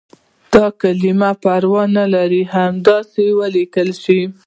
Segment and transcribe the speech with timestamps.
[0.53, 4.19] دا کلمات پروا نه لري همداسې ولیکل شي.